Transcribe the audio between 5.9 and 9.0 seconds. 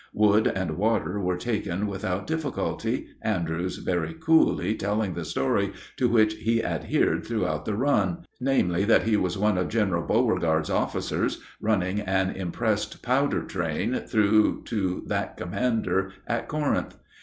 to which he adhered throughout the run namely,